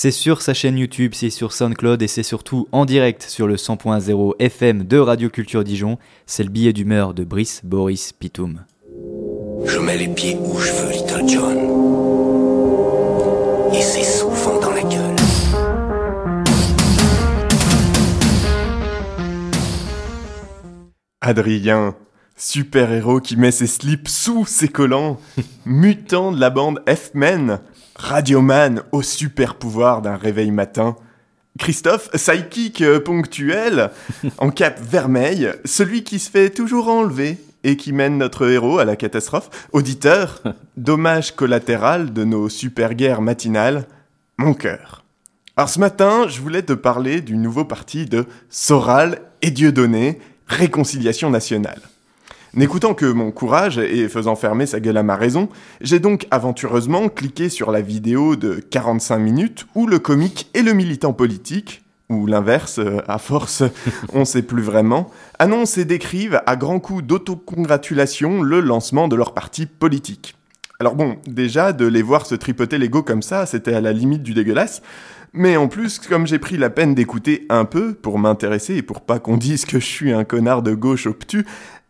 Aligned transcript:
C'est 0.00 0.12
sur 0.12 0.42
sa 0.42 0.54
chaîne 0.54 0.78
YouTube, 0.78 1.10
c'est 1.12 1.28
sur 1.28 1.52
SoundCloud 1.52 2.00
et 2.02 2.06
c'est 2.06 2.22
surtout 2.22 2.68
en 2.70 2.84
direct 2.84 3.24
sur 3.24 3.48
le 3.48 3.56
100.0 3.56 4.36
FM 4.38 4.84
de 4.84 4.96
Radio 4.96 5.28
Culture 5.28 5.64
Dijon. 5.64 5.98
C'est 6.24 6.44
le 6.44 6.50
billet 6.50 6.72
d'humeur 6.72 7.14
de 7.14 7.24
Brice 7.24 7.62
Boris 7.64 8.12
Pitoum. 8.12 8.64
Je 9.64 9.80
mets 9.80 9.96
les 9.96 10.06
pieds 10.06 10.36
où 10.40 10.56
je 10.56 10.70
veux, 10.70 10.92
Little 10.92 11.28
John. 11.28 11.58
Et 13.74 13.82
c'est 13.82 14.04
souvent 14.04 14.60
dans 14.60 14.70
la 14.70 14.82
gueule. 14.82 15.16
Adrien, 21.20 21.96
super-héros 22.38 23.20
qui 23.20 23.36
met 23.36 23.50
ses 23.50 23.66
slips 23.66 24.08
sous 24.08 24.46
ses 24.46 24.68
collants, 24.68 25.20
mutant 25.66 26.32
de 26.32 26.40
la 26.40 26.48
bande 26.48 26.80
F-Men, 26.88 27.60
radioman 27.96 28.82
au 28.92 29.02
super 29.02 29.56
pouvoir 29.56 30.00
d'un 30.00 30.16
réveil 30.16 30.50
matin. 30.50 30.96
Christophe, 31.58 32.10
psychic 32.12 32.80
euh, 32.80 33.00
ponctuel, 33.00 33.90
en 34.38 34.50
cape 34.50 34.80
vermeille, 34.80 35.50
celui 35.64 36.04
qui 36.04 36.18
se 36.18 36.30
fait 36.30 36.50
toujours 36.50 36.88
enlever 36.88 37.36
et 37.64 37.76
qui 37.76 37.92
mène 37.92 38.16
notre 38.16 38.48
héros 38.48 38.78
à 38.78 38.84
la 38.84 38.96
catastrophe. 38.96 39.50
Auditeur, 39.72 40.42
dommage 40.76 41.34
collatéral 41.34 42.12
de 42.12 42.24
nos 42.24 42.48
super-guerres 42.48 43.20
matinales, 43.20 43.86
mon 44.38 44.54
cœur. 44.54 45.04
Alors 45.56 45.68
ce 45.68 45.80
matin, 45.80 46.28
je 46.28 46.40
voulais 46.40 46.62
te 46.62 46.72
parler 46.72 47.20
du 47.20 47.36
nouveau 47.36 47.64
parti 47.64 48.06
de 48.06 48.26
Soral 48.48 49.20
et 49.42 49.50
Dieudonné, 49.50 50.20
Réconciliation 50.46 51.30
nationale. 51.30 51.80
N'écoutant 52.54 52.94
que 52.94 53.06
mon 53.06 53.30
courage 53.30 53.78
et 53.78 54.08
faisant 54.08 54.34
fermer 54.34 54.66
sa 54.66 54.80
gueule 54.80 54.96
à 54.96 55.02
ma 55.02 55.16
raison, 55.16 55.48
j'ai 55.80 55.98
donc 55.98 56.26
aventureusement 56.30 57.08
cliqué 57.08 57.48
sur 57.48 57.70
la 57.70 57.82
vidéo 57.82 58.36
de 58.36 58.54
45 58.54 59.18
minutes 59.18 59.66
où 59.74 59.86
le 59.86 59.98
comique 59.98 60.50
et 60.54 60.62
le 60.62 60.72
militant 60.72 61.12
politique, 61.12 61.84
ou 62.08 62.26
l'inverse, 62.26 62.78
euh, 62.78 63.02
à 63.06 63.18
force, 63.18 63.62
on 64.14 64.24
sait 64.24 64.42
plus 64.42 64.62
vraiment, 64.62 65.10
annoncent 65.38 65.80
et 65.80 65.84
décrivent 65.84 66.40
à 66.46 66.56
grands 66.56 66.80
coups 66.80 67.04
d'autocongratulation 67.04 68.42
le 68.42 68.60
lancement 68.60 69.08
de 69.08 69.16
leur 69.16 69.34
parti 69.34 69.66
politique. 69.66 70.34
Alors 70.80 70.94
bon, 70.94 71.16
déjà, 71.26 71.72
de 71.72 71.86
les 71.86 72.02
voir 72.02 72.24
se 72.24 72.34
tripoter 72.34 72.78
l'ego 72.78 73.02
comme 73.02 73.22
ça, 73.22 73.46
c'était 73.46 73.74
à 73.74 73.80
la 73.80 73.92
limite 73.92 74.22
du 74.22 74.32
dégueulasse, 74.32 74.80
mais 75.32 75.56
en 75.56 75.68
plus, 75.68 75.98
comme 75.98 76.26
j'ai 76.26 76.38
pris 76.38 76.56
la 76.56 76.70
peine 76.70 76.94
d'écouter 76.94 77.46
un 77.50 77.64
peu 77.64 77.92
pour 77.92 78.18
m'intéresser 78.18 78.76
et 78.76 78.82
pour 78.82 79.02
pas 79.02 79.18
qu'on 79.18 79.36
dise 79.36 79.64
que 79.66 79.78
je 79.78 79.84
suis 79.84 80.12
un 80.12 80.24
connard 80.24 80.62
de 80.62 80.74
gauche 80.74 81.06
obtus, 81.06 81.44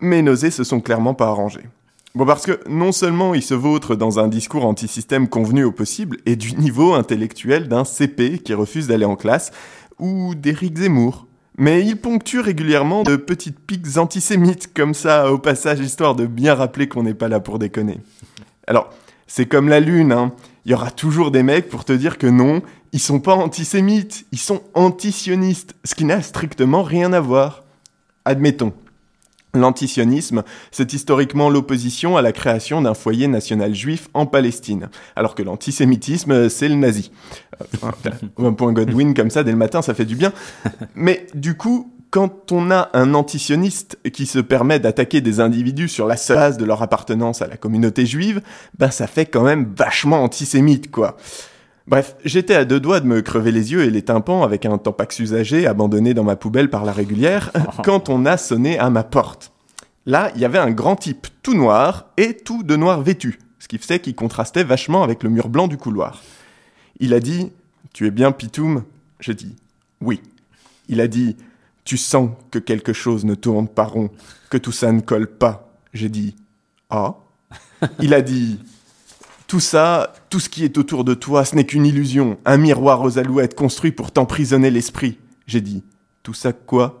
mes 0.00 0.22
nausées 0.22 0.50
se 0.50 0.64
sont 0.64 0.80
clairement 0.80 1.14
pas 1.14 1.28
arrangées. 1.28 1.68
Bon, 2.14 2.26
parce 2.26 2.46
que 2.46 2.60
non 2.68 2.92
seulement 2.92 3.34
il 3.34 3.42
se 3.42 3.54
vautre 3.54 3.96
dans 3.96 4.20
un 4.20 4.28
discours 4.28 4.64
anti-système 4.64 5.28
convenu 5.28 5.64
au 5.64 5.72
possible 5.72 6.18
et 6.26 6.36
du 6.36 6.54
niveau 6.54 6.94
intellectuel 6.94 7.66
d'un 7.66 7.84
CP 7.84 8.38
qui 8.38 8.54
refuse 8.54 8.86
d'aller 8.86 9.04
en 9.04 9.16
classe, 9.16 9.50
ou 9.98 10.34
d'Éric 10.34 10.78
Zemmour, 10.78 11.26
mais 11.56 11.84
il 11.84 11.96
ponctue 11.96 12.40
régulièrement 12.40 13.02
de 13.02 13.16
petites 13.16 13.58
piques 13.58 13.96
antisémites 13.96 14.72
comme 14.74 14.94
ça 14.94 15.32
au 15.32 15.38
passage 15.38 15.80
histoire 15.80 16.14
de 16.14 16.26
bien 16.26 16.54
rappeler 16.54 16.88
qu'on 16.88 17.02
n'est 17.02 17.14
pas 17.14 17.28
là 17.28 17.40
pour 17.40 17.58
déconner. 17.58 18.00
Alors, 18.66 18.90
c'est 19.26 19.46
comme 19.46 19.68
la 19.68 19.80
lune, 19.80 20.12
hein. 20.12 20.32
Il 20.66 20.70
y 20.70 20.74
aura 20.74 20.90
toujours 20.90 21.30
des 21.30 21.42
mecs 21.42 21.68
pour 21.68 21.84
te 21.84 21.92
dire 21.92 22.16
que 22.16 22.26
non, 22.26 22.62
ils 22.92 23.00
sont 23.00 23.20
pas 23.20 23.34
antisémites, 23.34 24.24
ils 24.32 24.38
sont 24.38 24.62
antisionistes, 24.72 25.74
ce 25.84 25.94
qui 25.94 26.04
n'a 26.04 26.22
strictement 26.22 26.82
rien 26.82 27.12
à 27.12 27.20
voir. 27.20 27.64
Admettons. 28.24 28.72
L'antisionisme, 29.54 30.42
c'est 30.70 30.92
historiquement 30.92 31.48
l'opposition 31.48 32.16
à 32.16 32.22
la 32.22 32.32
création 32.32 32.82
d'un 32.82 32.94
foyer 32.94 33.28
national 33.28 33.74
juif 33.74 34.08
en 34.12 34.26
Palestine, 34.26 34.88
alors 35.16 35.34
que 35.34 35.42
l'antisémitisme, 35.42 36.48
c'est 36.48 36.68
le 36.68 36.74
nazi. 36.74 37.10
Euh, 37.82 38.10
un 38.38 38.52
point 38.52 38.72
Godwin 38.72 39.14
comme 39.14 39.30
ça 39.30 39.44
dès 39.44 39.52
le 39.52 39.56
matin, 39.56 39.80
ça 39.82 39.94
fait 39.94 40.04
du 40.04 40.16
bien. 40.16 40.32
Mais 40.94 41.26
du 41.34 41.56
coup, 41.56 41.92
quand 42.10 42.52
on 42.52 42.70
a 42.70 42.90
un 42.92 43.14
antisioniste 43.14 43.98
qui 44.12 44.26
se 44.26 44.38
permet 44.38 44.78
d'attaquer 44.78 45.20
des 45.20 45.40
individus 45.40 45.88
sur 45.88 46.06
la 46.06 46.16
seule 46.16 46.36
base 46.36 46.58
de 46.58 46.64
leur 46.64 46.80
appartenance 46.80 47.42
à 47.42 47.48
la 47.48 47.56
communauté 47.56 48.06
juive, 48.06 48.40
ben 48.78 48.90
ça 48.90 49.08
fait 49.08 49.26
quand 49.26 49.42
même 49.42 49.72
vachement 49.76 50.22
antisémite, 50.22 50.90
quoi. 50.92 51.16
Bref, 51.86 52.16
j'étais 52.24 52.54
à 52.54 52.64
deux 52.64 52.80
doigts 52.80 53.00
de 53.00 53.06
me 53.06 53.20
crever 53.20 53.52
les 53.52 53.72
yeux 53.72 53.84
et 53.84 53.90
les 53.90 54.02
tympans 54.02 54.42
avec 54.42 54.64
un 54.64 54.78
tampax 54.78 55.18
usagé 55.18 55.66
abandonné 55.66 56.14
dans 56.14 56.24
ma 56.24 56.36
poubelle 56.36 56.70
par 56.70 56.84
la 56.84 56.92
régulière 56.92 57.52
quand 57.84 58.08
on 58.08 58.24
a 58.24 58.38
sonné 58.38 58.78
à 58.78 58.88
ma 58.88 59.04
porte. 59.04 59.52
Là, 60.06 60.30
il 60.34 60.40
y 60.40 60.46
avait 60.46 60.58
un 60.58 60.70
grand 60.70 60.96
type 60.96 61.26
tout 61.42 61.54
noir 61.54 62.06
et 62.16 62.36
tout 62.36 62.62
de 62.62 62.76
noir 62.76 63.02
vêtu, 63.02 63.38
ce 63.58 63.68
qui 63.68 63.76
faisait 63.76 64.00
qu'il 64.00 64.14
contrastait 64.14 64.64
vachement 64.64 65.02
avec 65.02 65.22
le 65.22 65.28
mur 65.28 65.48
blanc 65.48 65.68
du 65.68 65.76
couloir. 65.76 66.22
Il 67.00 67.12
a 67.12 67.20
dit 67.20 67.52
Tu 67.92 68.06
es 68.06 68.10
bien 68.10 68.32
Pitoum? 68.32 68.84
Je 69.20 69.32
dis 69.32 69.54
Oui. 70.00 70.22
Il 70.88 71.02
a 71.02 71.08
dit 71.08 71.36
Tu 71.84 71.98
sens 71.98 72.30
que 72.50 72.58
quelque 72.58 72.94
chose 72.94 73.26
ne 73.26 73.34
tourne 73.34 73.68
pas 73.68 73.84
rond, 73.84 74.10
que 74.48 74.56
tout 74.56 74.72
ça 74.72 74.90
ne 74.90 75.00
colle 75.00 75.26
pas. 75.26 75.70
J'ai 75.92 76.08
dit 76.08 76.34
Ah. 76.88 77.16
Il 78.00 78.14
a 78.14 78.22
dit 78.22 78.58
tout 79.54 79.60
ça, 79.60 80.12
tout 80.30 80.40
ce 80.40 80.48
qui 80.48 80.64
est 80.64 80.78
autour 80.78 81.04
de 81.04 81.14
toi, 81.14 81.44
ce 81.44 81.54
n'est 81.54 81.62
qu'une 81.62 81.86
illusion, 81.86 82.38
un 82.44 82.56
miroir 82.56 83.02
aux 83.02 83.18
alouettes 83.18 83.54
construit 83.54 83.92
pour 83.92 84.10
t'emprisonner 84.10 84.68
l'esprit. 84.68 85.16
J'ai 85.46 85.60
dit, 85.60 85.84
tout 86.24 86.34
ça 86.34 86.52
quoi? 86.52 86.98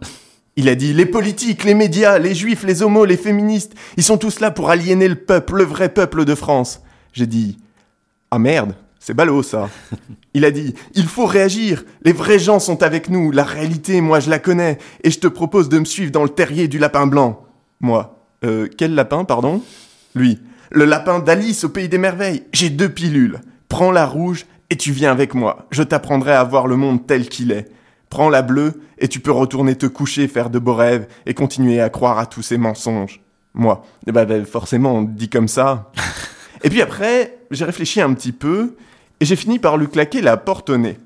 Il 0.54 0.68
a 0.68 0.76
dit, 0.76 0.92
les 0.92 1.04
politiques, 1.04 1.64
les 1.64 1.74
médias, 1.74 2.16
les 2.20 2.32
juifs, 2.32 2.62
les 2.62 2.82
homos, 2.82 3.06
les 3.06 3.16
féministes, 3.16 3.72
ils 3.96 4.04
sont 4.04 4.18
tous 4.18 4.38
là 4.38 4.52
pour 4.52 4.70
aliéner 4.70 5.08
le 5.08 5.16
peuple, 5.16 5.56
le 5.56 5.64
vrai 5.64 5.88
peuple 5.88 6.24
de 6.24 6.36
France. 6.36 6.80
J'ai 7.12 7.26
dit, 7.26 7.58
ah 8.30 8.38
merde, 8.38 8.76
c'est 9.00 9.14
ballot 9.14 9.42
ça. 9.42 9.68
Il 10.32 10.44
a 10.44 10.52
dit, 10.52 10.74
il 10.94 11.06
faut 11.06 11.26
réagir, 11.26 11.84
les 12.04 12.12
vrais 12.12 12.38
gens 12.38 12.60
sont 12.60 12.84
avec 12.84 13.08
nous, 13.08 13.32
la 13.32 13.42
réalité, 13.42 14.00
moi 14.00 14.20
je 14.20 14.30
la 14.30 14.38
connais, 14.38 14.78
et 15.02 15.10
je 15.10 15.18
te 15.18 15.26
propose 15.26 15.68
de 15.68 15.80
me 15.80 15.84
suivre 15.84 16.12
dans 16.12 16.22
le 16.22 16.28
terrier 16.28 16.68
du 16.68 16.78
lapin 16.78 17.08
blanc. 17.08 17.44
Moi, 17.80 18.16
euh, 18.44 18.68
quel 18.78 18.94
lapin, 18.94 19.24
pardon? 19.24 19.60
Lui, 20.14 20.38
le 20.74 20.84
lapin 20.84 21.20
d'Alice 21.20 21.64
au 21.64 21.68
pays 21.68 21.88
des 21.88 21.98
merveilles. 21.98 22.42
J'ai 22.52 22.68
deux 22.68 22.88
pilules. 22.88 23.40
Prends 23.68 23.92
la 23.92 24.06
rouge 24.06 24.44
et 24.70 24.76
tu 24.76 24.92
viens 24.92 25.12
avec 25.12 25.34
moi. 25.34 25.66
Je 25.70 25.82
t'apprendrai 25.82 26.32
à 26.32 26.42
voir 26.44 26.66
le 26.66 26.76
monde 26.76 27.06
tel 27.06 27.28
qu'il 27.28 27.52
est. 27.52 27.70
Prends 28.10 28.28
la 28.28 28.42
bleue 28.42 28.82
et 28.98 29.08
tu 29.08 29.20
peux 29.20 29.30
retourner 29.30 29.76
te 29.76 29.86
coucher, 29.86 30.28
faire 30.28 30.50
de 30.50 30.58
beaux 30.58 30.74
rêves 30.74 31.06
et 31.26 31.34
continuer 31.34 31.80
à 31.80 31.90
croire 31.90 32.18
à 32.18 32.26
tous 32.26 32.42
ces 32.42 32.58
mensonges. 32.58 33.20
Moi, 33.54 33.84
eh 34.06 34.12
ben, 34.12 34.24
ben 34.24 34.44
forcément, 34.44 34.96
on 34.96 35.02
dit 35.02 35.30
comme 35.30 35.48
ça. 35.48 35.92
et 36.64 36.70
puis 36.70 36.82
après, 36.82 37.38
j'ai 37.52 37.64
réfléchi 37.64 38.00
un 38.00 38.12
petit 38.12 38.32
peu 38.32 38.76
et 39.20 39.24
j'ai 39.24 39.36
fini 39.36 39.60
par 39.60 39.76
lui 39.76 39.88
claquer 39.88 40.22
la 40.22 40.36
porte 40.36 40.70
au 40.70 40.76
nez. 40.76 40.98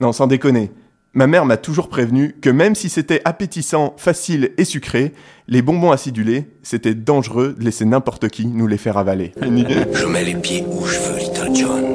Non, 0.00 0.12
sans 0.12 0.26
déconner. 0.26 0.72
Ma 1.14 1.26
mère 1.26 1.44
m'a 1.44 1.58
toujours 1.58 1.90
prévenu 1.90 2.34
que 2.40 2.48
même 2.48 2.74
si 2.74 2.88
c'était 2.88 3.20
appétissant, 3.26 3.94
facile 3.98 4.52
et 4.56 4.64
sucré, 4.64 5.12
les 5.46 5.60
bonbons 5.60 5.90
acidulés, 5.90 6.46
c'était 6.62 6.94
dangereux 6.94 7.54
de 7.58 7.62
laisser 7.62 7.84
n'importe 7.84 8.28
qui 8.28 8.46
nous 8.46 8.66
les 8.66 8.78
faire 8.78 8.96
avaler. 8.96 9.32
Je 9.42 10.06
mets 10.06 10.24
les 10.24 10.34
pieds 10.34 10.64
où 10.66 10.86
je 10.86 10.98
veux, 10.98 11.18
Little 11.18 11.54
John. 11.54 11.91